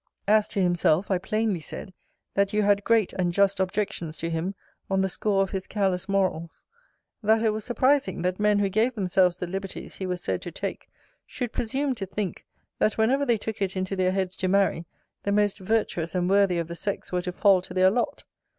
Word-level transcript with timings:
As 0.27 0.47
to 0.47 0.59
himself, 0.59 1.11
I 1.11 1.19
plainly 1.19 1.59
said, 1.59 1.93
That 2.33 2.53
you 2.53 2.63
had 2.63 2.83
great 2.83 3.13
and 3.13 3.31
just 3.31 3.59
objections 3.59 4.17
to 4.17 4.31
him 4.31 4.55
on 4.89 5.01
the 5.01 5.09
score 5.09 5.43
of 5.43 5.51
his 5.51 5.67
careless 5.67 6.09
morals: 6.09 6.65
that 7.21 7.43
it 7.43 7.51
was 7.51 7.63
surprising, 7.63 8.23
that 8.23 8.39
men 8.39 8.57
who 8.57 8.67
gave 8.67 8.95
themselves 8.95 9.37
the 9.37 9.45
liberties 9.45 9.97
he 9.97 10.07
was 10.07 10.19
said 10.23 10.41
to 10.41 10.51
take, 10.51 10.89
should 11.27 11.53
presume 11.53 11.93
to 11.93 12.07
think, 12.07 12.47
that 12.79 12.97
whenever 12.97 13.27
they 13.27 13.37
took 13.37 13.61
it 13.61 13.77
into 13.77 13.95
their 13.95 14.11
heads 14.11 14.35
to 14.37 14.47
marry, 14.47 14.85
the 15.21 15.31
most 15.31 15.59
virtuous 15.59 16.15
and 16.15 16.27
worthy 16.27 16.57
of 16.57 16.67
the 16.67 16.75
sex 16.75 17.11
were 17.11 17.21
to 17.21 17.31
fall 17.31 17.61
to 17.61 17.71
their 17.71 17.91
lot. 17.91 18.23